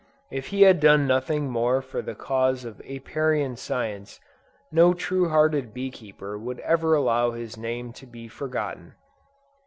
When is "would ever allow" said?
6.39-7.33